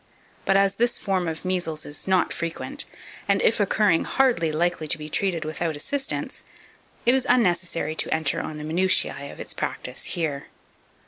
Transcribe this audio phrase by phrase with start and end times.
[0.45, 2.85] But, as this form of measles is not frequent,
[3.27, 6.41] and, if occurring, hardly likely to be treated without assistance,
[7.05, 10.47] it is unnecessary to enter on the minutiae of its practice here.